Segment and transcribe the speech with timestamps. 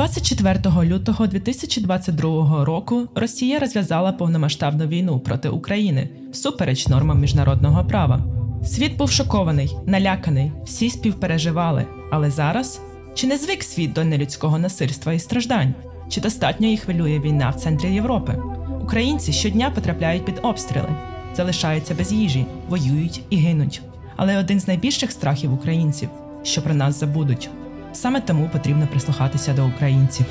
[0.00, 8.20] 24 лютого 2022 року Росія розв'язала повномасштабну війну проти України всупереч нормам міжнародного права.
[8.64, 11.86] Світ був шокований, наляканий, всі співпереживали.
[12.10, 12.80] Але зараз
[13.14, 15.74] чи не звик світ до нелюдського насильства і страждань?
[16.08, 18.42] Чи достатньо їх хвилює війна в центрі Європи?
[18.82, 20.88] Українці щодня потрапляють під обстріли,
[21.36, 23.82] залишаються без їжі, воюють і гинуть.
[24.16, 26.08] Але один з найбільших страхів українців,
[26.42, 27.50] що про нас забудуть.
[27.92, 30.26] Саме тому потрібно прислухатися до українців.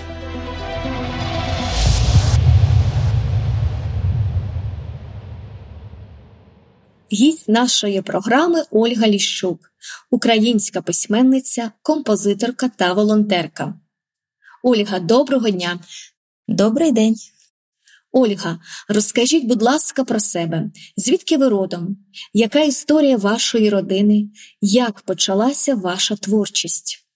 [7.12, 9.72] Гість нашої програми Ольга Ліщук,
[10.12, 13.74] українська письменниця, композиторка та волонтерка.
[14.64, 15.80] Ольга, доброго дня.
[16.48, 17.16] Добрий день.
[18.12, 20.72] Ольга, розкажіть, будь ласка, про себе.
[20.98, 21.98] Звідки ви родом?
[22.34, 24.30] Яка історія вашої родини?
[24.62, 27.09] Як почалася ваша творчість?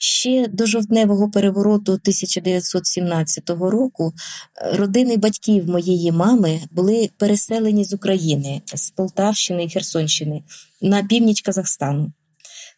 [0.00, 4.12] Ще до жовтневого перевороту 1917 року
[4.56, 10.42] е, родини батьків моєї мами були переселені з України, з Полтавщини і Херсонщини
[10.82, 12.12] на північ Казахстану.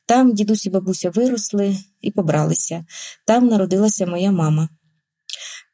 [0.06, 2.84] Там дідусь і бабуся виросли і побралися.
[3.26, 4.68] Там народилася моя мама.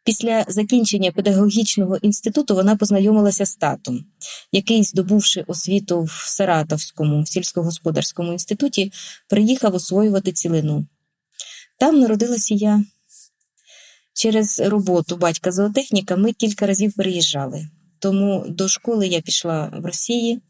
[0.04, 4.04] Після закінчення педагогічного інституту вона познайомилася з татом,
[4.52, 8.92] який, здобувши освіту в Саратовському сільськогосподарському інституті,
[9.28, 10.86] приїхав освоювати цілину.
[11.78, 12.84] Там народилася я.
[14.12, 17.68] Через роботу батька зоотехніка ми кілька разів переїжджали.
[17.98, 20.42] Тому до школи я пішла в Росії,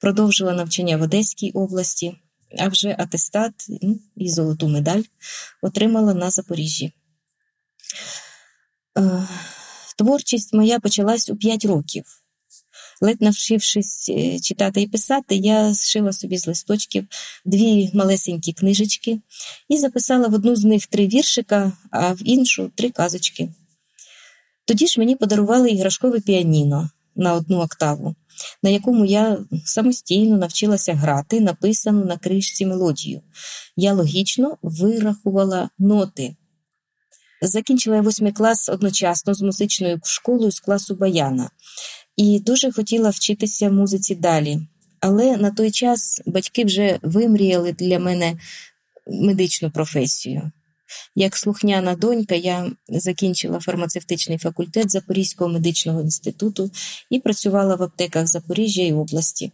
[0.00, 2.16] продовжила навчання в Одеській області,
[2.58, 5.02] а вже атестат ну, і золоту медаль
[5.62, 6.92] отримала на Запоріжжі.
[8.98, 9.28] Е,
[9.98, 12.21] творчість моя почалась у 5 років.
[13.04, 17.06] Ледь навчившись е, читати і писати, я зшила собі з листочків
[17.44, 19.20] дві малесенькі книжечки
[19.68, 23.48] і записала в одну з них три віршика, а в іншу три казочки.
[24.64, 28.14] Тоді ж мені подарували іграшкове піаніно на одну октаву,
[28.62, 33.20] на якому я самостійно навчилася грати, написану на кришці мелодію.
[33.76, 36.36] Я логічно вирахувала ноти.
[37.40, 41.50] Закінчила я восьмий клас одночасно з музичною школою з класу Баяна
[42.16, 44.58] і дуже хотіла вчитися музиці далі.
[45.00, 48.36] Але на той час батьки вже вимріяли для мене
[49.06, 50.50] медичну професію.
[51.14, 56.70] Як слухняна донька, я закінчила фармацевтичний факультет Запорізького медичного інституту
[57.10, 59.52] і працювала в аптеках Запоріжжя і області.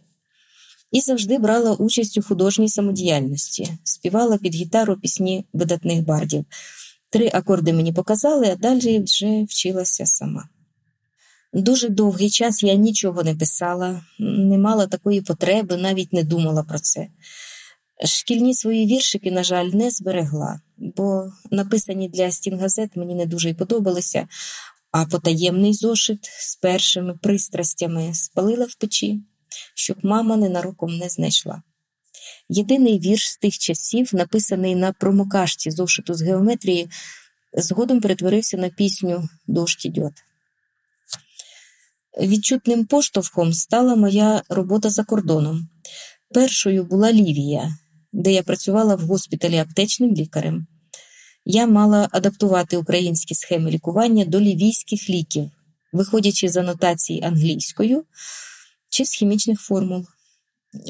[0.91, 6.45] І завжди брала участь у художній самодіяльності, співала під гітару пісні видатних бардів.
[7.09, 10.49] Три акорди мені показали, а далі вже вчилася сама.
[11.53, 16.79] Дуже довгий час я нічого не писала, не мала такої потреби, навіть не думала про
[16.79, 17.07] це.
[18.05, 23.53] Шкільні свої віршики, на жаль, не зберегла, бо написані для стінгазет мені не дуже й
[23.53, 24.27] подобалися,
[24.91, 29.21] а потаємний зошит з першими пристрастями спалила в печі,
[29.75, 31.61] щоб мама ненароком не знайшла.
[32.49, 36.89] Єдиний вірш з тих часів, написаний на промокашці зошиту з геометрії,
[37.53, 40.13] згодом перетворився на пісню Дощ ідет».
[42.17, 45.69] Відчутним поштовхом стала моя робота за кордоном.
[46.33, 47.77] Першою була Лівія,
[48.13, 50.67] де я працювала в госпіталі аптечним лікарем.
[51.45, 55.51] Я мала адаптувати українські схеми лікування до лівійських ліків,
[55.93, 58.03] виходячи з анотацій англійською
[58.89, 60.05] чи з хімічних формул.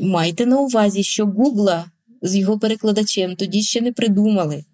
[0.01, 1.91] Майте на увазі, що Гугла
[2.21, 4.65] з його перекладачем тоді ще не придумали.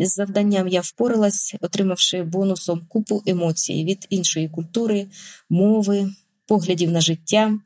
[0.00, 5.06] З завданням я впоралась, отримавши бонусом купу емоцій від іншої культури,
[5.50, 6.10] мови,
[6.46, 7.58] поглядів на життя,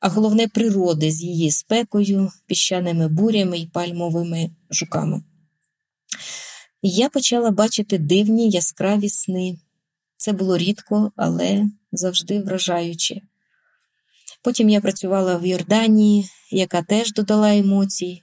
[0.00, 5.22] а головне природи з її спекою, піщаними бурями і пальмовими жуками.
[6.82, 9.58] Я почала бачити дивні яскраві сни.
[10.16, 13.20] Це було рідко, але завжди вражаюче.
[14.42, 18.22] Потім я працювала в Йорданії, яка теж додала емоцій,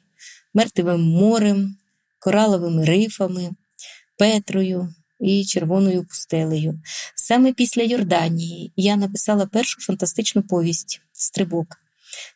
[0.53, 1.77] мертвим морем
[2.21, 3.51] кораловими рифами,
[4.18, 6.81] Петрою і червоною пустелею.
[7.15, 11.68] Саме після Йорданії я написала першу фантастичну повість Стрибок.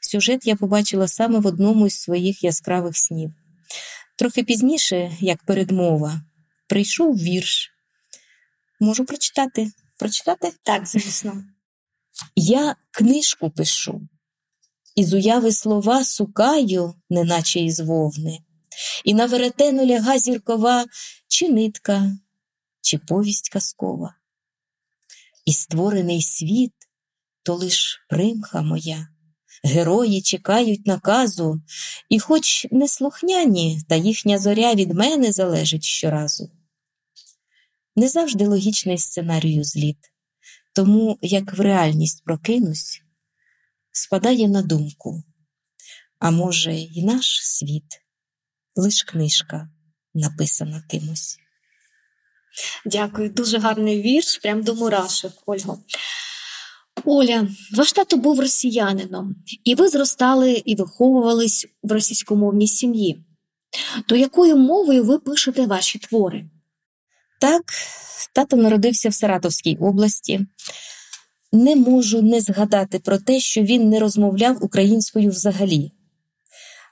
[0.02, 3.32] Сюжет я побачила саме в одному із своїх яскравих снів.
[4.18, 6.22] Трохи пізніше, як передмова,
[6.68, 7.72] прийшов вірш.
[8.80, 9.72] Можу прочитати?
[9.98, 10.52] Прочитати?
[10.64, 11.44] Так, звісно.
[12.36, 14.02] Я книжку пишу,
[14.96, 18.40] із уяви слова сукаю, неначе із вовни
[19.04, 20.86] і на веретену ляга зіркова,
[21.28, 22.18] чи нитка,
[22.82, 24.16] чи повість казкова.
[25.46, 26.74] І створений світ
[27.44, 29.08] то лиш примха моя,
[29.64, 31.62] Герої чекають наказу,
[32.10, 36.52] і, хоч не слухняні, та їхня зоря від мене залежить щоразу.
[37.96, 39.98] Не завжди логічний сценарію зліт,
[40.74, 43.02] тому як в реальність прокинусь,
[43.92, 45.24] спадає на думку,
[46.20, 48.05] а може, і наш світ
[48.76, 49.70] лиш книжка
[50.14, 51.38] написана кимось.
[52.86, 55.80] Дякую, дуже гарний вірш, прям до мурашок, Ольго.
[57.06, 63.26] Оля, ваш тато був росіянином, і ви зростали і виховувались в російськомовній сім'ї.
[64.08, 66.46] То якою мовою ви пишете ваші твори?
[67.42, 67.64] Так,
[68.34, 70.46] тато народився в Саратовській області.
[71.52, 75.92] Не можу не згадати про те, що він не розмовляв українською взагалі,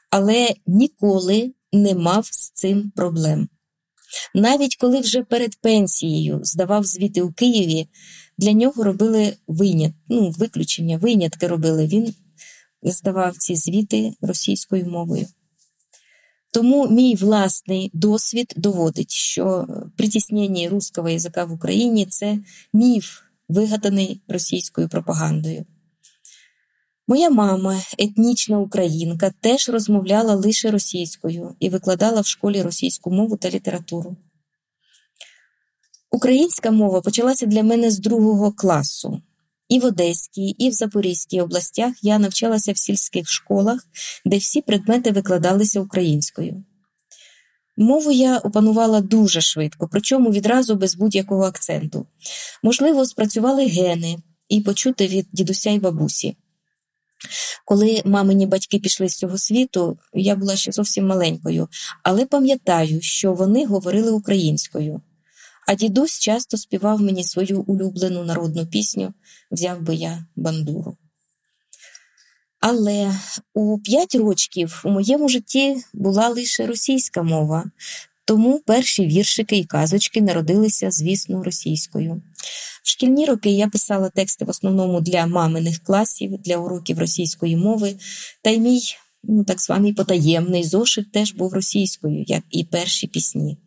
[0.10, 3.50] але ніколи не мав з цим проблем.
[4.36, 7.88] Навіть коли вже перед пенсією здавав звіти у Києві,
[8.38, 11.88] для нього робили винят, ну, виключення, винятки робили.
[11.88, 12.14] Він
[12.84, 15.28] здавав ці звіти російською мовою.
[16.52, 19.68] Тому мій власний досвід доводить, що
[19.98, 22.38] притіснення русского язика в Україні це
[22.74, 25.66] міф, вигаданий російською пропагандою.
[27.08, 33.50] Моя мама, етнічна українка, теж розмовляла лише російською і викладала в школі російську мову та
[33.50, 34.18] літературу.
[36.12, 39.22] Українська мова почалася для мене з другого класу.
[39.70, 43.88] І в Одеській, і в Запорізькій областях я навчалася в сільських школах,
[44.26, 46.64] де всі предмети викладалися українською.
[47.78, 52.06] Мову я опанувала дуже швидко, причому відразу без будь-якого акценту.
[52.64, 54.18] Можливо, спрацювали гени
[54.50, 56.36] і почути від дідуся й бабусі.
[57.66, 61.68] Коли мамині батьки пішли з цього світу, я була ще зовсім маленькою,
[62.04, 65.02] але пам'ятаю, що вони говорили українською.
[65.68, 69.14] А дідусь часто співав мені свою улюблену народну пісню
[69.52, 70.98] Взяв би я бандуру.
[72.60, 73.12] Але
[73.54, 77.66] у п'ять рочків у моєму житті була лише російська мова,
[78.25, 82.22] тому перші віршики і казочки народилися, звісно, російською.
[82.84, 87.96] В шкільні роки я писала тексти в основному для маминих класів, для уроків російської мови,
[88.42, 88.81] та й мій
[89.24, 93.58] ну, так званий потаємний зошит теж був російською, як і перші пісні.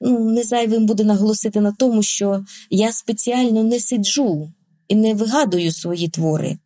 [0.00, 4.52] Ну, Не зайвим буде наголосити на тому, що я спеціально не сиджу
[4.88, 6.58] і не вигадую свої твори.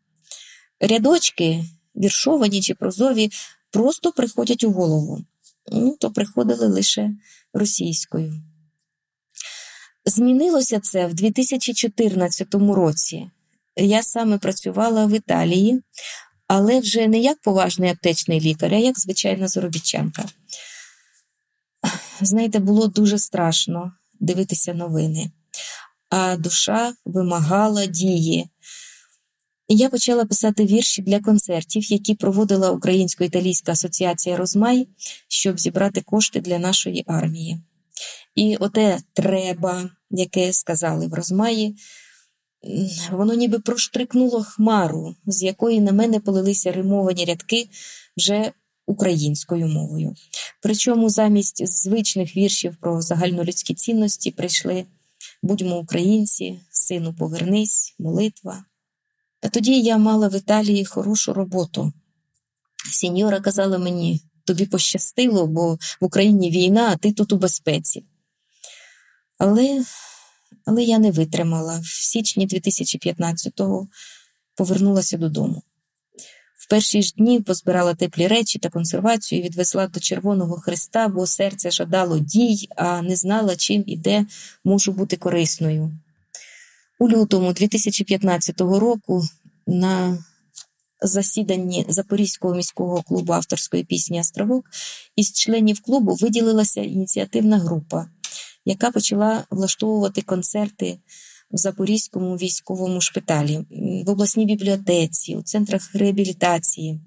[0.80, 1.64] Рядочки,
[1.96, 3.30] віршовані чи прозові,
[3.70, 5.24] просто приходять у голову,
[5.72, 7.10] ну, то приходили лише
[7.52, 8.42] російською.
[10.04, 13.30] Змінилося це в 2014 році.
[13.76, 15.82] Я саме працювала в Італії,
[16.46, 20.24] але вже не як поважний аптечний лікар, а як звичайна заробітчанка.
[22.20, 25.30] Знаєте, було дуже страшно дивитися новини,
[26.08, 28.48] а душа вимагала дії.
[29.72, 34.88] Я почала писати вірші для концертів, які проводила Українсько-Італійська асоціація Розмай,
[35.28, 37.60] щоб зібрати кошти для нашої армії.
[38.34, 41.76] І оте треба, яке сказали в Розмаї,
[43.10, 47.68] воно ніби проштрикнуло хмару, з якої на мене полилися римовані рядки
[48.16, 48.52] вже
[48.86, 50.14] українською мовою.
[50.62, 54.84] Причому замість звичних віршів про загальнолюдські цінності прийшли
[55.42, 58.64] будьмо українці, сину, повернись, молитва.
[59.48, 61.92] Тоді я мала в Італії хорошу роботу.
[62.92, 68.04] Сіньора казала мені, тобі пощастило, бо в Україні війна, а ти тут у безпеці.
[69.38, 69.84] Але
[70.64, 71.80] але я не витримала.
[71.80, 73.88] В січні 2015-го
[74.54, 75.62] повернулася додому.
[76.58, 81.26] В перші ж дні позбирала теплі речі та консервацію і відвезла до Червоного Христа, бо
[81.26, 84.26] серце жадало дій, а не знала, чим і де
[84.64, 85.92] можу бути корисною.
[87.02, 89.22] У лютому 2015 року
[89.66, 90.24] на
[91.02, 94.64] засіданні Запорізького міського клубу авторської пісні Островок
[95.16, 98.06] із членів клубу виділилася ініціативна група,
[98.64, 100.98] яка почала влаштовувати концерти
[101.50, 103.60] в Запорізькому військовому шпиталі,
[104.06, 107.00] в обласній бібліотеці, у центрах реабілітації.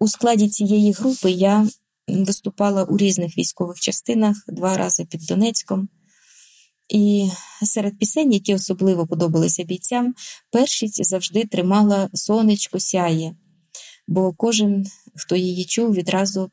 [0.00, 1.68] У складі цієї групи я
[2.08, 5.88] виступала у різних військових частинах два рази під Донецьком.
[6.88, 7.30] І
[7.62, 10.14] серед пісень, які особливо подобалися бійцям,
[10.50, 13.34] першість завжди тримала сонечко сяє,
[14.06, 16.50] бо кожен, хто її чув, відразу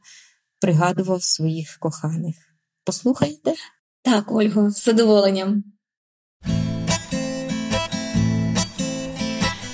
[0.62, 2.36] пригадував своїх коханих.
[2.84, 3.54] Послухайте?
[4.02, 5.64] Так, Ольго, з задоволенням.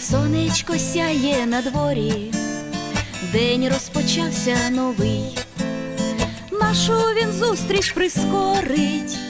[0.01, 2.33] Сонечко сяє на дворі,
[3.31, 5.37] день розпочався новий,
[6.51, 9.20] нашу він зустріч прискорить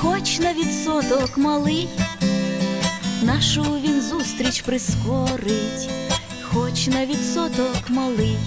[0.00, 1.88] хоч на відсоток малий,
[3.22, 5.90] нашу він зустріч прискорить,
[6.42, 8.38] хоч на відсоток малий.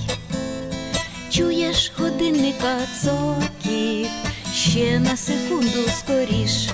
[1.29, 4.09] Чуєш годинника цокіт,
[4.53, 6.69] ще на секунду скоріш,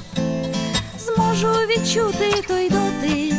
[0.99, 3.35] зможу відчути той дотик,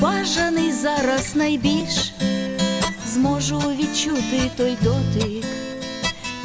[0.00, 2.12] бажаний зараз найбільш,
[3.06, 5.44] зможу відчути той дотик,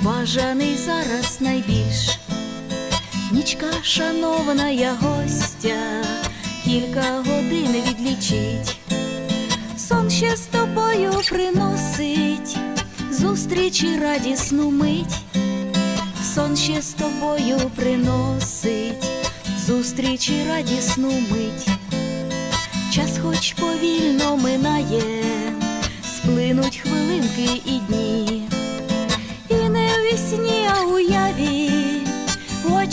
[0.01, 2.16] бажаний зараз найбільш.
[3.31, 6.03] Нічка, шанована я гостя,
[6.63, 8.77] кілька годин відлічить,
[9.77, 12.57] сон ще з тобою приносить,
[13.11, 15.15] зустрічі радісну мить,
[16.35, 19.05] сон ще з тобою приносить,
[19.67, 21.67] зустрічі радісну мить,
[22.93, 25.23] час хоч повільно минає,
[26.15, 27.96] сплинуть хвилинки і дні,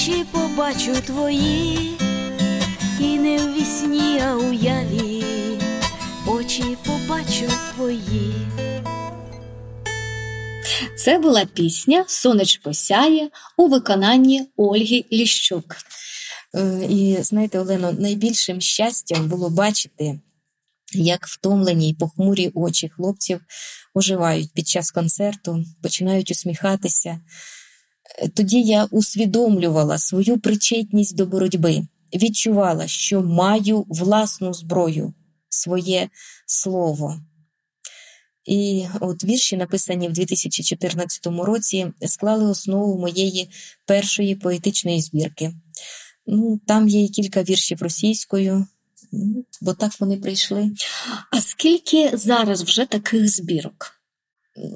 [0.05, 1.99] очі побачу твої,
[3.01, 5.25] і не в вісні, а уяві,
[6.27, 8.35] очі побачу твої.
[10.99, 15.77] Це була пісня Сонечко сяє у виконанні Ольги Ліщук.
[16.55, 20.21] Е, І знаєте, Олено, найбільшим щастям було бачити,
[20.93, 23.41] як втомлені й похмурі очі хлопців
[23.95, 27.21] оживають під час концерту, починають усміхатися.
[28.19, 31.83] Е, Тоді я усвідомлювала свою причетність до боротьби,
[32.15, 35.15] відчувала, що маю власну зброю,
[35.49, 36.09] своє
[36.47, 37.21] слово.
[38.45, 43.51] І от вірші, написані в 2014 році, склали основу моєї
[43.87, 45.55] першої поетичної збірки.
[46.27, 48.67] Ну, там є і кілька віршів російською,
[49.61, 50.71] бо так вони прийшли.
[51.31, 54.01] А скільки зараз вже таких збірок?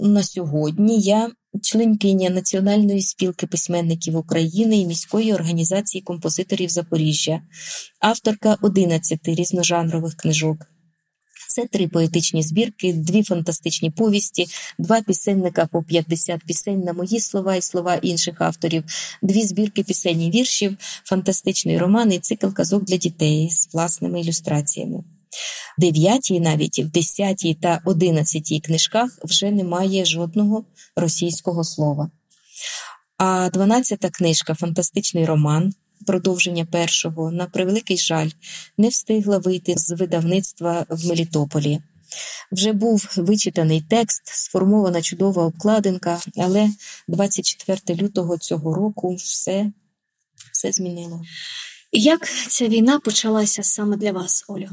[0.02, 1.30] На сьогодні я
[1.62, 7.42] членкиня Національної спілки письменників України і міської організації композиторів Запоріжжя,
[8.00, 10.56] авторка 11 різножанрових книжок.
[11.48, 14.46] Це три поетичні збірки, дві фантастичні повісті,
[14.78, 18.84] два пісенника по 50 пісень на мої слова і слова інших авторів,
[19.22, 25.04] дві збірки пісень і віршів, фантастичний роман і цикл казок для дітей з власними ілюстраціями.
[25.78, 30.64] Дев'ятій, навіть в десятій та одинадцятій книжках вже немає жодного
[30.96, 32.10] російського слова.
[33.18, 35.74] А дванадцята книжка Фантастичний роман,
[36.06, 38.28] продовження першого, на превеликий жаль,
[38.78, 41.80] не встигла вийти з видавництва в Мелітополі.
[42.52, 46.70] Вже був вичитаний текст, сформована чудова обкладинка, але
[47.08, 49.72] 24 лютого цього року все,
[50.52, 51.22] все змінило.
[51.92, 54.68] Як ця війна почалася саме для вас, Олю?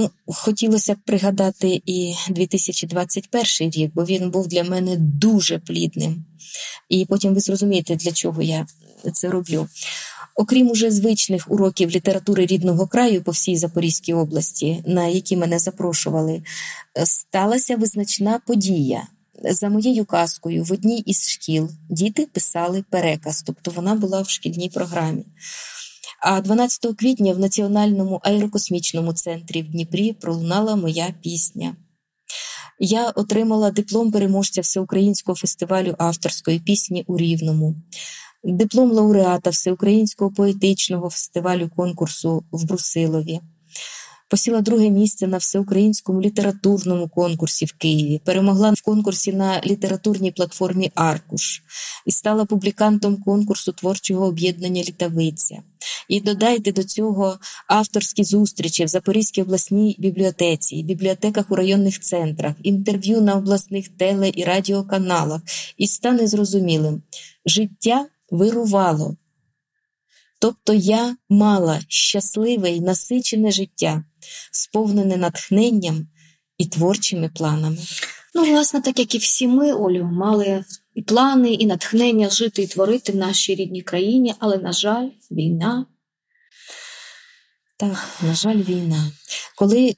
[0.00, 6.24] Ну, хотілося б пригадати і 2021 рік, бо він був для мене дуже плідним.
[6.88, 8.66] І потім ви зрозумієте, для чого я
[9.12, 9.68] це роблю.
[10.36, 16.42] Окрім уже звичних уроків літератури рідного краю по всій Запорізькій області, на які мене запрошували,
[17.04, 19.02] сталася визначна подія.
[19.44, 24.68] За моєю казкою в одній із шкіл діти писали переказ, тобто вона була в шкільній
[24.68, 25.24] програмі.
[26.20, 31.76] А 12 квітня в Національному аерокосмічному центрі в Дніпрі пролунала моя пісня.
[32.78, 37.74] Я отримала диплом переможця Всеукраїнського фестивалю авторської пісні у Рівному,
[38.44, 43.40] диплом лауреата Всеукраїнського поетичного фестивалю конкурсу в Брусилові.
[44.30, 50.90] Посіла друге місце на всеукраїнському літературному конкурсі в Києві, перемогла в конкурсі на літературній платформі
[50.94, 51.62] Аркуш
[52.06, 55.62] і стала публікантом конкурсу творчого об'єднання Літавиця.
[56.08, 63.20] І додайте до цього авторські зустрічі в Запорізькій обласній бібліотеці, бібліотеках у районних центрах, інтерв'ю
[63.20, 65.42] на обласних теле і радіоканалах,
[65.76, 67.02] і стане зрозумілим:
[67.46, 69.16] життя вирувало.
[70.38, 74.04] Тобто я мала щасливе і насичене життя,
[74.52, 76.08] сповнене натхненням
[76.58, 77.78] і творчими планами.
[78.34, 82.66] Ну, власне, так як і всі ми, Олю, мали і плани, і натхнення жити і
[82.66, 85.86] творити в нашій рідній країні, але, на жаль, війна.
[87.76, 89.12] Так, на жаль, війна.
[89.56, 89.96] Коли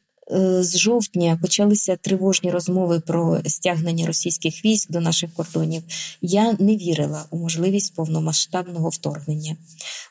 [0.60, 5.82] з жовтня почалися тривожні розмови про стягнення російських військ до наших кордонів,
[6.22, 9.56] я не вірила у можливість повномасштабного вторгнення.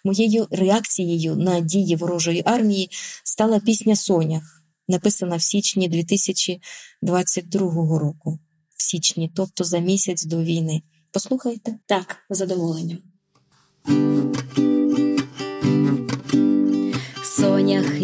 [0.04, 2.90] Моєю реакцією на дії ворожої армії
[3.24, 8.40] стала пісня Сонях, написана в січні 2022 року.
[8.78, 10.82] В січні, тобто за місяць до війни.
[11.12, 11.76] Послухайте.
[11.86, 12.98] Так, задоволенням.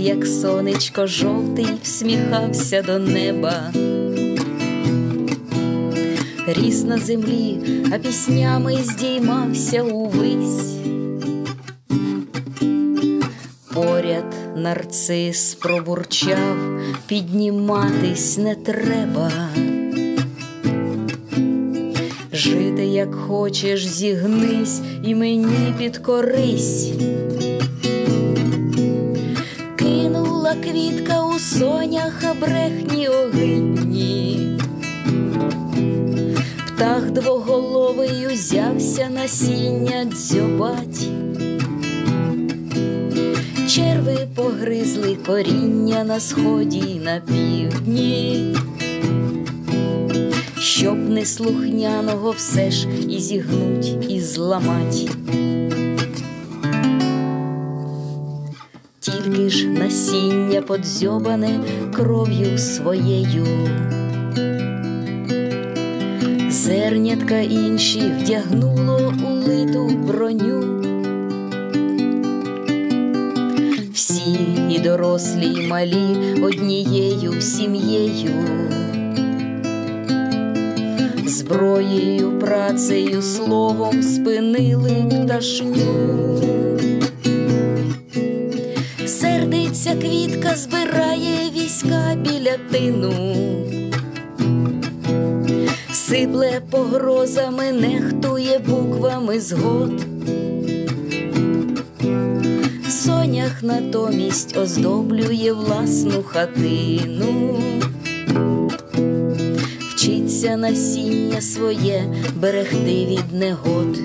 [0.07, 3.71] Як сонечко жовтий, всміхався до неба.
[6.47, 7.59] Ріс на землі,
[7.93, 10.73] а піснями здіймався увись.
[13.73, 16.57] Поряд нарцис пробурчав,
[17.07, 19.31] підніматись не треба.
[22.33, 26.91] Жити, як хочеш, зігнись і мені підкорись.
[30.47, 34.57] Кинула квітка у сонях, а брехні огидні.
[36.67, 41.09] Птах двоголовий узявся насіння дзьобать.
[43.69, 48.55] Черви погризли коріння на сході й на півдні,
[50.59, 55.09] щоб неслухняного все ж і зігнуть, і зламать.
[59.27, 61.59] Тільки ж насіння подзьобане
[61.93, 63.45] кров'ю своєю.
[66.49, 70.83] Зернятка інші вдягнуло у литу броню.
[73.93, 74.37] Всі
[74.69, 78.31] і дорослі, і малі однією сім'єю,
[81.25, 86.07] зброєю, працею, словом спинили пташню.
[89.87, 93.13] Сердиться квітка, збирає війська біля тину,
[95.91, 100.05] сипле погрозами, нехтує буквами згод.
[102.89, 107.61] Сонях натомість оздоблює власну хатину,
[109.79, 112.03] вчиться насіння своє
[112.35, 113.97] берегти від негод.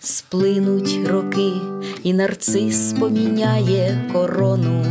[0.00, 1.52] Сплинуть роки,
[2.02, 4.84] і нарцис поміняє корону,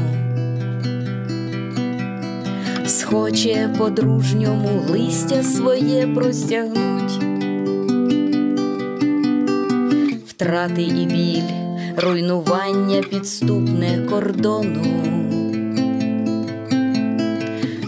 [2.86, 7.24] схоче по-дружньому листя своє простягнуть.
[10.28, 11.54] Втрати і біль,
[11.98, 14.86] руйнування підступне кордону.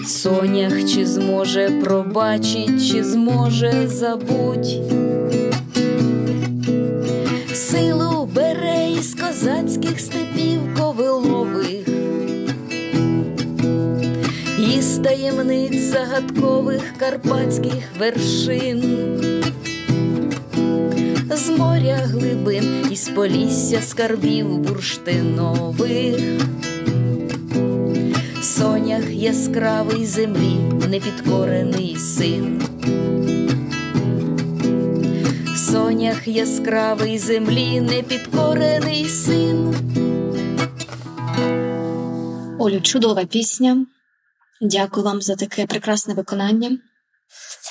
[0.08, 4.78] Сонях чи зможе пробачить, чи зможе забуть.
[7.54, 8.51] Силу бере
[9.02, 11.88] із козацьких степів ковилових,
[14.78, 18.82] із таємниць загадкових карпатських вершин.
[21.36, 26.16] З моря глибин, із полісся скарбів бурштинових,
[28.42, 30.58] сонях яскравий землі,
[30.90, 32.62] непідкорений син,
[35.72, 39.76] сонях яскравий землі, непідкорений син.
[42.60, 43.86] Олю, чудова пісня.
[44.62, 46.78] Дякую вам за таке прекрасне виконання.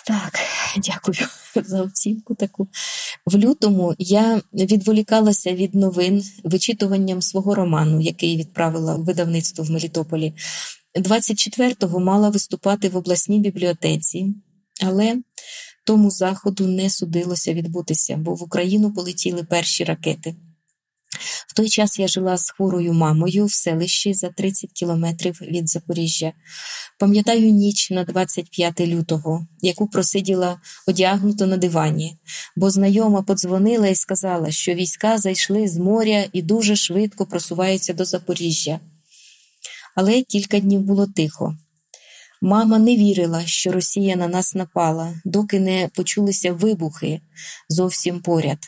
[0.07, 0.39] Так,
[0.77, 2.69] дякую за оцінку таку.
[3.27, 10.35] В лютому я відволікалася від новин вичитуванням свого роману, який відправила в видавництво в Мелітополі.
[11.01, 14.35] 24-го мала виступати в обласній бібліотеці,
[14.83, 15.17] але
[15.85, 20.35] тому заходу не судилося відбутися, бо в Україну полетіли перші ракети.
[21.49, 26.33] В той час я жила з хворою мамою в селищі за 30 кілометрів від Запоріжжя.
[26.99, 32.17] Пам'ятаю ніч на 25 лютого, яку просиділа одягнуто на дивані,
[32.57, 38.05] бо знайома подзвонила і сказала, що війська зайшли з моря і дуже швидко просуваються до
[38.05, 38.81] Запоріжжя.
[39.97, 41.57] Але кілька днів було тихо.
[42.41, 47.21] Мама не вірила, що Росія на нас напала, доки не почулися вибухи
[47.69, 48.59] зовсім поряд.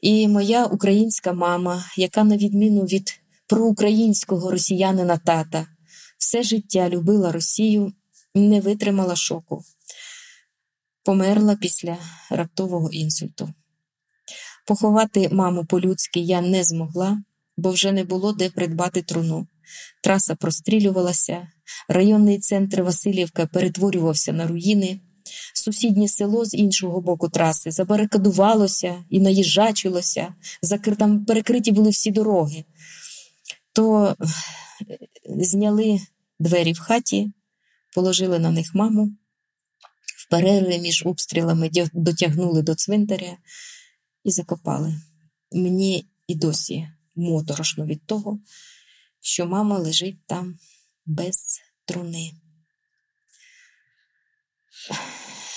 [0.00, 5.66] І моя українська мама, яка, на відміну від проукраїнського росіянина тата,
[6.18, 7.92] все життя любила Росію,
[8.34, 9.64] не витримала шоку.
[11.04, 11.96] Померла після
[12.30, 13.54] раптового інсульту.
[14.66, 17.22] Поховати маму по-людськи я не змогла,
[17.56, 19.46] бо вже не було де придбати труну.
[20.02, 21.48] Траса прострілювалася,
[21.88, 25.00] районний центр Васильівка перетворювався на руїни.
[25.54, 30.96] Сусіднє село з іншого боку траси забарикадувалося і наїжджачилося, Закр...
[30.96, 32.64] там перекриті були всі дороги.
[33.72, 34.16] То
[35.24, 36.00] зняли
[36.38, 37.32] двері в хаті,
[37.94, 39.12] положили на них маму,
[40.16, 43.36] в перерви між обстрілами дотягнули до цвинтаря
[44.24, 45.00] і закопали.
[45.52, 48.38] Мені і досі моторошно від того,
[49.20, 50.58] що мама лежить там
[51.06, 52.32] без труни.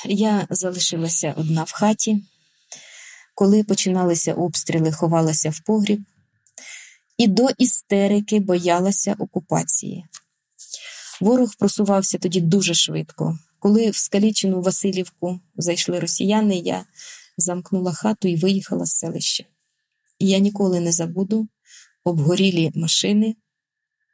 [0.06, 2.24] Я залишилася одна в хаті.
[3.36, 6.02] Коли починалися обстріли, ховалася в погріб
[7.18, 10.06] і до істерики боялася окупації.
[11.22, 13.40] Ворог просувався тоді дуже швидко.
[13.60, 16.86] Коли в скалічену Васильівку зайшли росіяни, я
[17.38, 19.44] замкнула хату і виїхала з селища.
[20.20, 21.48] я ніколи не забуду
[22.04, 23.36] обгорілі машини,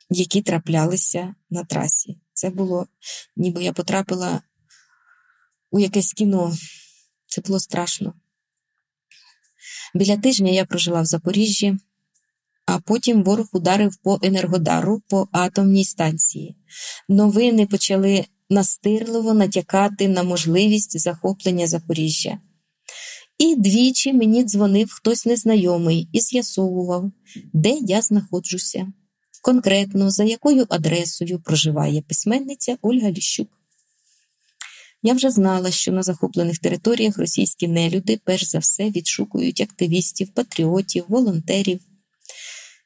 [0.09, 2.19] які траплялися на трасі.
[2.33, 2.87] Це було,
[3.35, 4.41] ніби я потрапила
[5.71, 6.53] у якесь кіно.
[7.27, 8.13] Це було страшно.
[9.95, 11.77] Біля тижня я прожила в Запоріжжі,
[12.65, 16.55] а потім ворог ударив по Енергодару по атомній станції.
[17.09, 22.39] Новини почали настирливо натякати на можливість захоплення Запоріжжя.
[23.37, 27.11] І двічі мені дзвонив хтось незнайомий і з'ясовував,
[27.53, 28.87] де я знаходжуся,
[29.45, 33.47] конкретно за якою адресою проживає письменниця Ольга Ліщук.
[35.03, 41.05] Я вже знала, що на захоплених територіях російські нелюди перш за все відшукують активістів, патріотів,
[41.07, 41.79] волонтерів.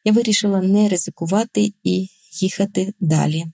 [0.05, 2.07] Я вирішила не ризикувати і
[2.41, 3.45] їхати далі.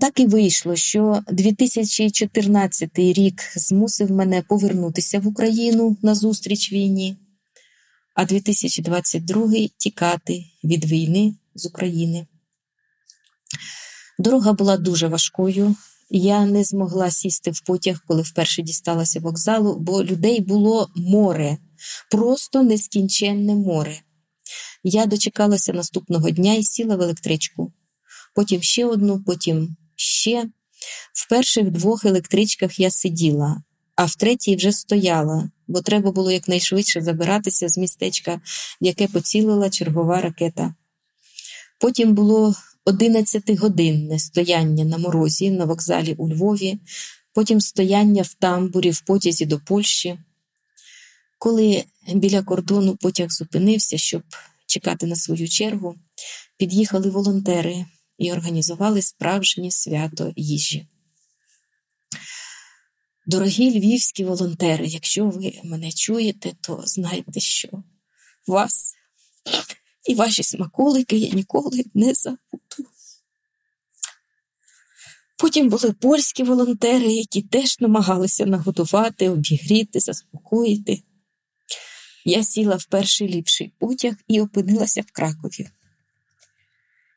[0.00, 7.16] Так і вийшло, що 2014 рік змусив мене повернутися в Україну на зустріч війні,
[8.14, 12.26] а 2022 тікати від війни з України.
[14.18, 15.76] Дорога була дуже важкою.
[16.10, 21.58] Я не змогла сісти в потяг, коли вперше дісталася вокзалу, бо людей було море,
[22.10, 24.00] просто нескінченне море.
[24.84, 27.72] Я дочекалася наступного дня і сіла в електричку.
[28.34, 30.48] Потім ще одну, потім ще.
[31.14, 33.62] В перших двох електричках я сиділа,
[33.96, 38.40] а в третій вже стояла, бо треба було якнайшвидше забиратися з містечка,
[38.80, 40.74] в яке поцілила чергова ракета.
[41.78, 42.54] Потім було
[42.86, 46.78] 11-годинне стояння на морозі на вокзалі у Львові,
[47.32, 50.18] потім стояння в тамбурі в потязі до Польщі.
[51.38, 54.22] Коли біля кордону потяг зупинився, щоб
[54.66, 55.94] чекати на свою чергу,
[56.56, 57.86] під'їхали волонтери
[58.18, 60.86] і організували справжнє свято їжі.
[63.26, 67.68] Дорогі львівські волонтери, якщо ви мене чуєте, то знайте, що
[68.46, 68.94] вас
[70.06, 72.90] і ваші смаколики я ніколи не забуду.
[75.38, 81.02] Потім були польські волонтери, які теж намагалися нагодувати, обігріти, заспокоїти.
[82.24, 85.68] Я сіла в перший ліпший потяг і опинилася в Кракові.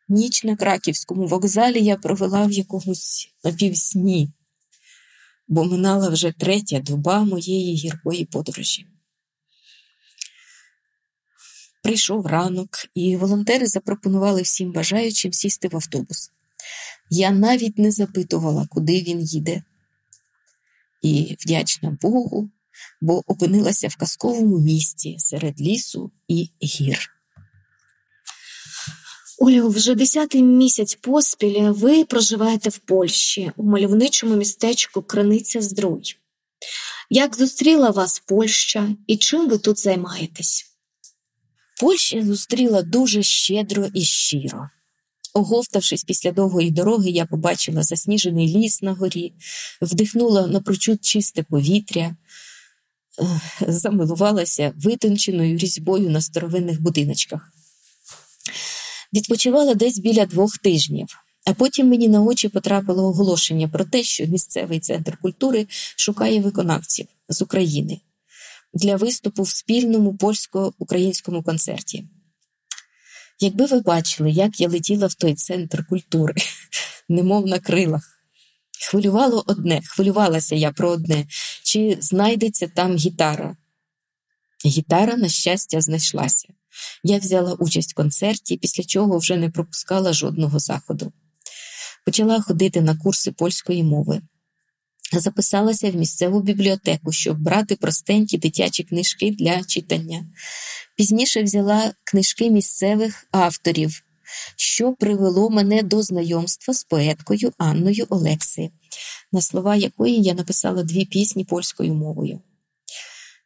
[0.10, 4.32] Ніч на краківському вокзалі я провела в якомусь напівсні,
[5.48, 8.88] бо минала вже третя доба моєї гіркої подорожі.
[11.82, 16.32] Прийшов ранок, і волонтери запропонували всім бажаючим сісти в автобус.
[17.10, 19.64] Я навіть не запитувала, куди він їде.
[21.02, 22.50] І вдячна Богу,
[23.02, 27.10] бо опинилася в казковому місті серед лісу і гір.
[29.40, 36.18] Олю, вже десятий місяць поспіль ви проживаєте в Польщі у мальовничому містечку Криниця Здруй.
[37.10, 40.71] Як зустріла вас Польща і чим ви тут займаєтесь?
[41.82, 44.70] Польща зустріла дуже щедро і щиро.
[45.34, 49.34] Оговтавшись після довгої дороги, я побачила засніжений ліс на горі,
[49.82, 52.16] вдихнула напрочуд чисте повітря,
[53.68, 57.54] замилувалася витонченою різьбою на старовинних будиночках.
[59.14, 61.08] Відпочивала десь біля двох тижнів,
[61.46, 67.06] а потім мені на очі потрапило оголошення про те, що місцевий центр культури шукає виконавців
[67.30, 68.02] з України
[68.74, 72.08] для виступу в спільному польсько-українському концерті.
[73.40, 76.34] Якби ви бачили, як я летіла в той центр культури,
[77.10, 78.18] немов на крилах.
[78.90, 81.28] Хвилювало одне, хвилювалася я про одне,
[81.64, 83.58] чи знайдеться там гітара.
[84.66, 86.48] Гітара, на щастя, знайшлася.
[87.04, 91.14] Я взяла участь в концерті, після чого вже не пропускала жодного заходу.
[92.06, 94.22] Почала ходити на курси польської мови.
[95.14, 100.26] Записалася в місцеву бібліотеку, щоб брати простенькі дитячі книжки для читання.
[100.98, 104.04] Пізніше взяла книжки місцевих авторів,
[104.56, 108.70] що привело мене до знайомства з поеткою Анною Олекси,
[109.32, 112.40] на слова якої я написала дві пісні польською мовою.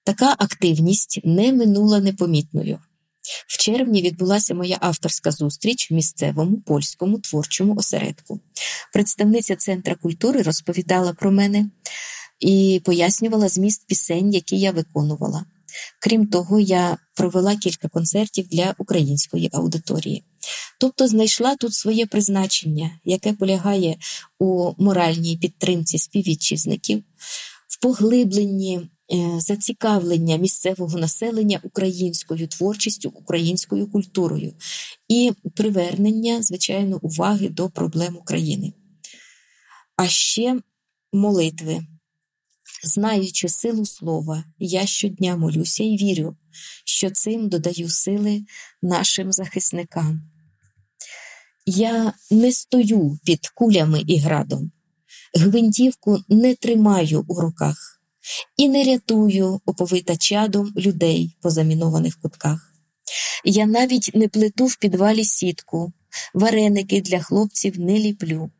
[0.04, 2.80] Така активність не минула непомітною.
[3.48, 8.40] В червні відбулася моя авторська зустріч в місцевому польському творчому осередку.
[8.94, 11.70] Представниця Центра культури розповідала про мене
[12.40, 15.46] і пояснювала зміст пісень, які я виконувала.
[16.02, 20.24] Крім того, я провела кілька концертів для української аудиторії.
[20.80, 23.98] Тобто знайшла тут своє призначення, яке полягає
[24.40, 27.04] у моральній підтримці співвітчизників,
[27.68, 28.90] в поглибленні
[29.38, 34.54] зацікавлення місцевого населення українською творчістю, українською культурою
[35.08, 38.74] і привернення, звичайно, уваги до проблем України.
[39.96, 40.60] А ще
[41.14, 41.86] молитви.
[42.84, 46.38] Знаючи силу слова, я щодня молюся і вірю,
[46.86, 48.46] що цим додаю сили
[48.82, 50.22] нашим захисникам.
[51.66, 54.72] Я не стою під кулями і градом,
[55.34, 57.95] гвинтівку не тримаю у руках
[58.58, 62.74] і не рятую оповита чадом людей по замінованих кутках.
[63.46, 65.94] Я навіть не плету в підвалі сітку,
[66.34, 68.52] вареники для хлопців не ліплю.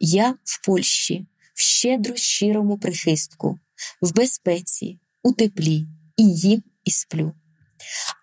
[0.00, 3.58] Я в Польщі, в щедро щирому прихистку,
[4.02, 7.32] в безпеці, у теплі, і їм і сплю.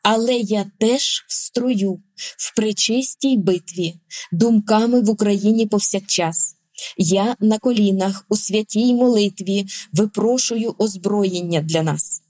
[0.03, 3.93] Але я теж в строю, в пречистій битві,
[4.31, 6.54] думками в Україні повсякчас.
[6.97, 12.21] Я на колінах у святій молитві випрошую озброєння для нас.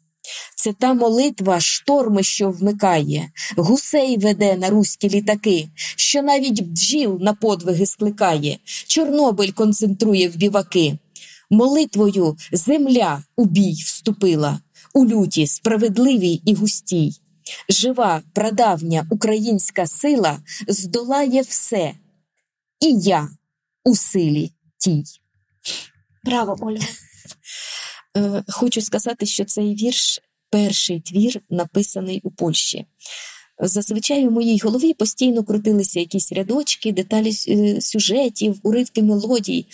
[0.55, 7.33] Це та молитва шторми, що вмикає, гусей веде на руські літаки, що навіть бджіл на
[7.33, 10.97] подвиги скликає, Чорнобиль концентрує в біваки.
[11.49, 14.59] Молитвою земля у бій вступила,
[14.93, 17.11] у люті, справедливій і густій.
[17.69, 21.93] Жива, прадавня українська сила здолає все,
[22.79, 23.29] і я
[23.85, 25.03] у силі тій.
[26.23, 26.87] Браво, Ольга!
[28.17, 30.19] Е, Хочу сказати, що цей вірш
[30.49, 32.85] перший твір, написаний у Польщі.
[33.59, 39.65] Зазвичай у моїй голові постійно крутилися якісь рядочки, деталі е, сюжетів, уривки мелодій,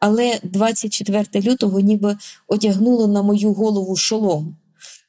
[0.00, 2.16] але 24 лютого ніби
[2.48, 4.56] одягнуло на мою голову шолом,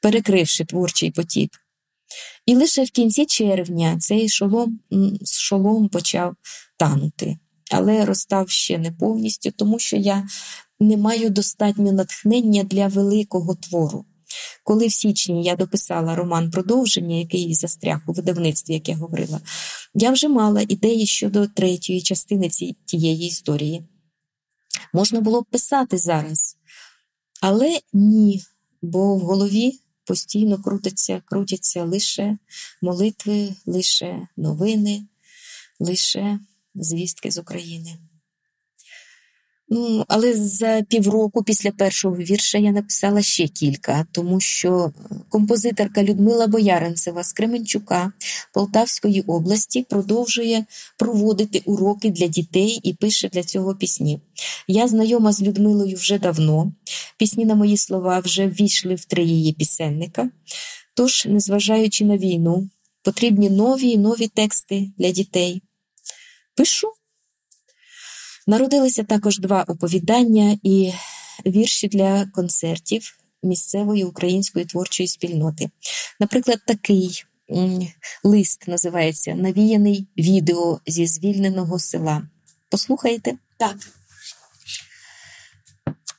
[0.02, 1.52] перекривши творчий потік.
[2.46, 4.80] І лише в кінці червня цей шолом,
[5.26, 6.36] шолом почав
[6.78, 7.38] танути,
[7.72, 10.28] але розстав ще не повністю, тому що я
[10.80, 14.06] не маю достатньо натхнення для великого твору.
[14.64, 19.42] Коли в січні я дописала роман продовження, який застряг у видавництві, як я говорила,
[19.94, 23.84] я вже мала ідеї щодо третьої частини ці- тієї історії.
[24.94, 26.58] Можна було б писати зараз,
[27.42, 28.44] але ні,
[28.82, 32.38] бо в голові постійно крутяться, крутяться лише
[32.82, 35.04] молитви, лише новини,
[35.80, 36.40] лише
[36.76, 37.98] звістки з України.
[39.74, 44.92] Ну, але за півроку після першого вірша я написала ще кілька, тому що
[45.30, 48.12] композиторка Людмила Бояринцева з Кременчука
[48.54, 50.66] Полтавської області продовжує
[50.98, 54.20] проводити уроки для дітей і пише для цього пісні.
[54.68, 56.72] Я знайома з Людмилою вже давно.
[57.18, 60.30] Пісні на мої слова вже ввійшли в три її пісенника.
[60.96, 62.70] Тож, незважаючи на війну,
[63.04, 65.62] потрібні нові і нові тексти для дітей.
[66.56, 66.92] Пишу.
[68.48, 70.94] Народилися також два оповідання і
[71.46, 75.70] вірші для концертів місцевої української творчої спільноти.
[76.20, 77.24] Наприклад, такий
[78.24, 82.28] лист називається Навіяний відео зі звільненого села.
[82.70, 83.38] Послухайте?
[83.58, 83.78] Так.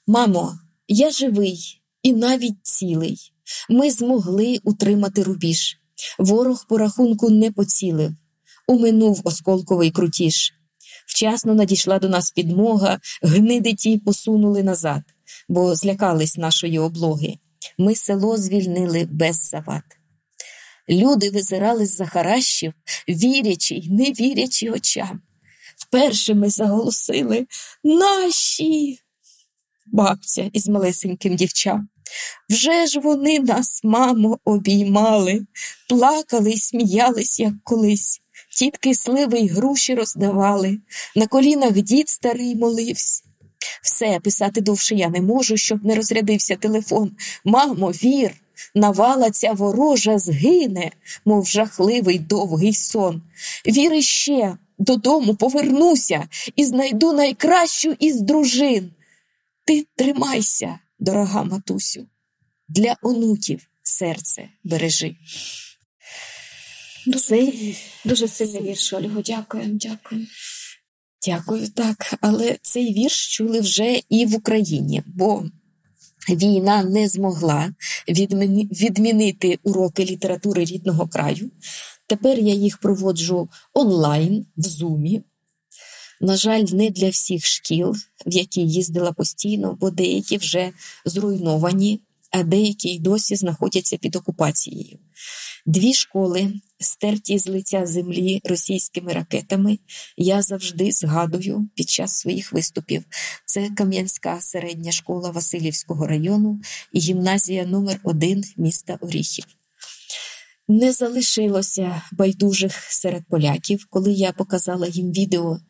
[0.06, 3.32] Мамо, я живий і навіть цілий.
[3.68, 5.78] Ми змогли утримати рубіж.
[6.18, 8.12] Ворог по рахунку не поцілив,
[8.68, 10.52] уминув осколковий крутіж.
[11.06, 15.02] Вчасно надійшла до нас підмога, гниди ті посунули назад,
[15.48, 17.34] бо злякались нашої облоги.
[17.78, 19.82] Ми село звільнили без завад.
[20.88, 22.72] Люди визирали з-за харащів,
[23.08, 25.22] вірячи й не вірячи очам.
[25.76, 27.46] Вперше ми заголосили
[27.84, 28.98] наші
[29.86, 31.88] бабця із малесеньким дівчам.
[32.50, 35.46] Вже ж вони нас, мамо, обіймали,
[35.88, 38.21] плакали й сміялись, як колись.
[38.58, 40.78] Тітки сливи й груші роздавали,
[41.16, 43.22] на колінах дід старий молився.
[43.82, 47.10] Все, писати довше я не можу, щоб не розрядився телефон.
[47.44, 48.30] Мамо, вір,
[48.74, 50.90] навала ця ворожа згине,
[51.24, 53.22] мов жахливий довгий сон.
[53.66, 58.90] Вір іще, додому повернуся і знайду найкращу із дружин.
[59.64, 62.06] Ти тримайся, дорога матусю,
[62.68, 65.16] для онуків серце бережи.
[67.06, 67.52] Дуже,
[68.04, 69.22] дуже сильний вірш, Ольго.
[69.22, 70.26] Дякую, дякую.
[71.26, 72.14] Дякую, так.
[72.20, 75.44] Але цей вірш чули вже і в Україні, бо
[76.28, 77.74] війна не змогла
[78.08, 81.50] відмінити уроки літератури рідного краю.
[82.06, 85.22] Тепер я їх проводжу онлайн в Зумі.
[86.20, 90.72] На жаль, не для всіх шкіл, в які їздила постійно, бо деякі вже
[91.04, 94.98] зруйновані, а деякі й досі знаходяться під окупацією.
[95.66, 99.78] Дві школи, стерті з лиця землі російськими ракетами,
[100.16, 103.04] я завжди згадую під час своїх виступів.
[103.46, 106.60] Це Кам'янська середня школа Васильівського району
[106.92, 109.44] і гімназія номер 1 міста Оріхів.
[110.68, 115.60] Не залишилося байдужих серед поляків, коли я показала їм відео,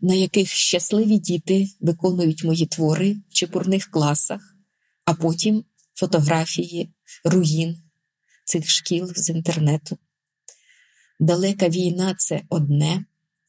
[0.00, 4.40] на яких щасливі діти виконують мої твори в чепурних класах,
[5.04, 6.90] а потім фотографії
[7.24, 7.89] руїн
[8.50, 9.98] цих шкіл з інтернету.
[11.20, 13.04] Далека війна це одне,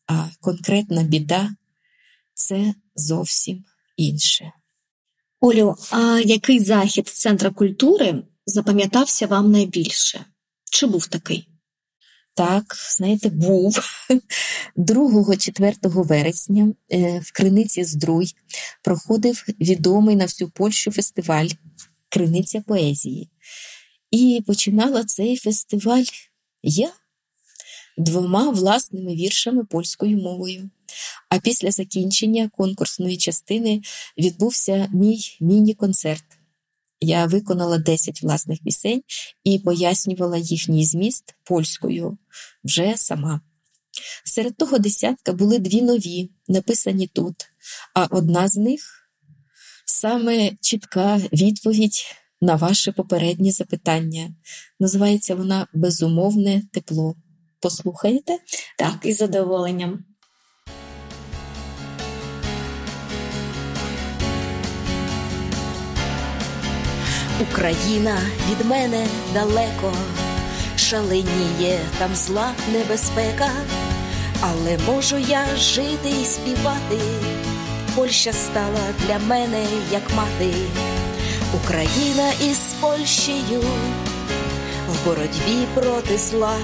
[0.07, 1.49] а конкретна біда
[2.33, 3.65] це зовсім
[3.97, 4.51] інше.
[5.39, 10.25] Олю, а який захід Центра культури запам'ятався вам найбільше?
[10.71, 11.47] Чи був такий?
[12.33, 13.79] Так, знаєте, був
[14.77, 18.35] 2-4 вересня е, в Криниці Здруй
[18.83, 21.47] проходив відомий на всю Польщу фестиваль
[22.09, 23.30] Криниця поезії.
[24.11, 26.03] І починала цей фестиваль
[26.63, 26.91] я
[27.97, 30.69] двома власними віршами польською мовою.
[31.29, 33.81] А після закінчення конкурсної частини
[34.17, 36.23] відбувся мій міні-концерт.
[36.99, 39.01] Я виконала 10 власних пісень
[39.43, 42.17] і пояснювала їхній зміст польською
[42.63, 43.41] вже сама.
[44.25, 47.35] Серед того десятка були дві нові, написані тут,
[47.93, 49.09] а одна з них
[49.85, 52.05] саме чітка відповідь
[52.41, 54.29] на ваше попереднє запитання.
[54.79, 57.15] Називається вона Безумовне тепло.
[57.61, 58.37] Послухаєте?
[58.77, 60.03] Так, із задоволенням.
[67.51, 68.17] Україна
[68.51, 69.93] від мене далеко,
[70.77, 73.49] шаленіє там зла небезпека,
[74.41, 76.97] але можу я жити і співати.
[77.95, 80.53] Польща стала для мене як мати,
[81.53, 83.61] Україна із Польщею
[84.89, 86.55] в боротьбі проти зла,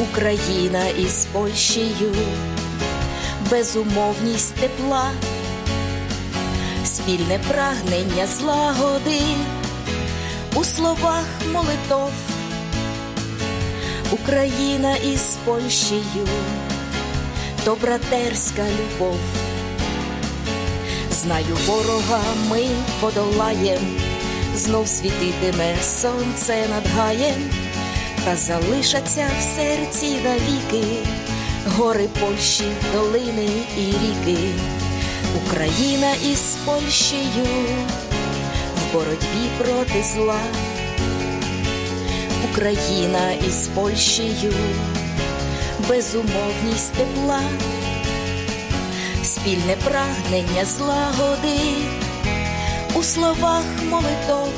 [0.00, 2.14] Україна із Польщею,
[3.50, 5.10] безумовність тепла.
[6.84, 9.20] Спільне прагнення злагоди
[10.54, 12.10] у словах молитов,
[14.10, 16.26] Україна із Польщею,
[17.64, 19.45] то братерська любов.
[21.26, 22.66] Знаю, ворога ми
[23.00, 23.80] подолаєм,
[24.54, 27.50] знов світитиме сонце над гаєм,
[28.24, 30.86] та залишаться в серці навіки,
[31.66, 34.38] гори Польщі, долини і ріки.
[35.46, 37.46] Україна із Польщею
[38.76, 40.40] в боротьбі проти зла,
[42.52, 44.52] Україна із Польщею,
[45.88, 47.40] безумовність тепла,
[49.26, 51.58] спільне прагнення злагоди.
[52.94, 54.48] У словах молитов,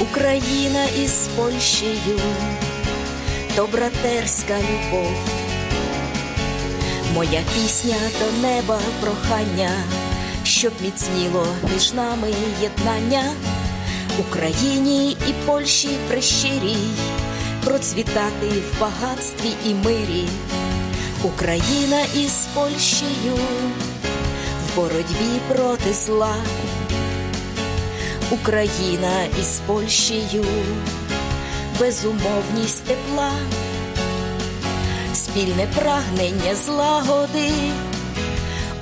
[0.00, 2.20] Україна із Польщею,
[3.56, 5.12] то братерська любов.
[7.14, 9.70] Моя пісня до неба прохання,
[10.44, 13.22] щоб міцніло між нами єднання,
[14.18, 16.88] Україні і Польщі прищирій,
[17.64, 20.28] процвітати в багатстві і мирі,
[21.22, 23.36] Україна із Польщею
[24.66, 26.34] в боротьбі проти зла,
[28.30, 30.44] Україна із Польщею,
[31.78, 33.30] безумовність тепла.
[35.14, 37.50] Спільне прагнення злагоди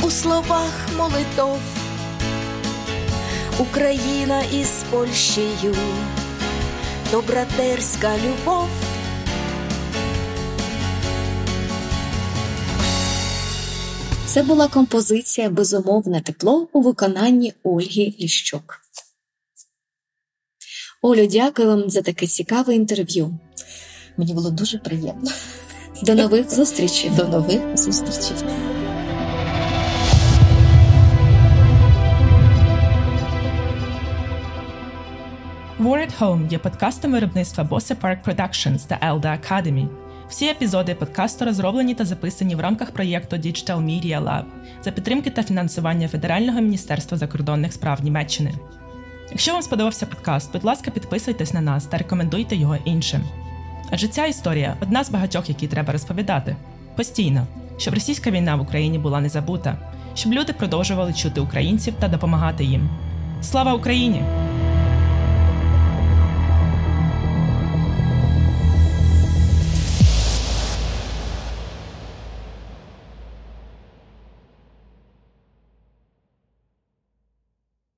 [0.03, 1.59] у словах молитов,
[3.59, 5.75] Україна із Польщею,
[7.11, 8.69] то братерська любов.
[14.29, 18.81] Це була композиція Безумовне тепло у виконанні Ольги Ліщук.
[21.03, 23.39] Олю, дякую вам за таке цікаве інтерв'ю.
[24.17, 25.31] Мені було дуже приємно.
[26.03, 27.11] До нових зустрічей.
[27.11, 28.37] До нових зустрічей.
[35.81, 40.08] War at Home є подкастом виробництва Bosse Park Productions та Elda Academy.
[40.29, 44.45] Всі епізоди подкасту розроблені та записані в рамках проєкту Digital Media Lab
[44.83, 48.55] за підтримки та фінансування Федерального міністерства закордонних справ Німеччини.
[49.31, 53.21] Якщо вам сподобався подкаст, будь ласка, підписуйтесь на нас та рекомендуйте його іншим.
[53.91, 56.57] Адже ця історія одна з багатьох, які треба розповідати
[56.97, 57.47] постійно,
[57.79, 59.79] щоб російська війна в Україні була не забута,
[60.15, 62.89] щоб люди продовжували чути українців та допомагати їм.
[63.43, 64.23] Слава Україні!